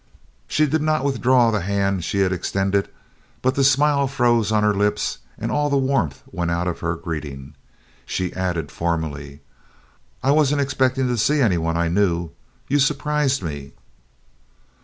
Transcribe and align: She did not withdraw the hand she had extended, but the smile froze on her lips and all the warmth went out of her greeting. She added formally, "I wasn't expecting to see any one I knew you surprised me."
She 0.47 0.65
did 0.65 0.81
not 0.81 1.03
withdraw 1.05 1.51
the 1.51 1.61
hand 1.61 2.03
she 2.03 2.21
had 2.21 2.31
extended, 2.33 2.89
but 3.43 3.53
the 3.53 3.63
smile 3.63 4.07
froze 4.07 4.51
on 4.51 4.63
her 4.63 4.73
lips 4.73 5.19
and 5.37 5.51
all 5.51 5.69
the 5.69 5.77
warmth 5.77 6.23
went 6.31 6.49
out 6.49 6.67
of 6.67 6.79
her 6.79 6.95
greeting. 6.95 7.53
She 8.07 8.33
added 8.33 8.71
formally, 8.71 9.41
"I 10.23 10.31
wasn't 10.31 10.61
expecting 10.61 11.07
to 11.07 11.19
see 11.19 11.39
any 11.39 11.59
one 11.59 11.77
I 11.77 11.87
knew 11.87 12.31
you 12.67 12.79
surprised 12.79 13.43
me." 13.43 13.73